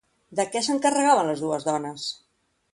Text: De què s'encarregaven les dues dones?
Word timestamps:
De 0.39 0.45
què 0.55 0.63
s'encarregaven 0.67 1.31
les 1.33 1.45
dues 1.45 1.71
dones? 1.71 2.11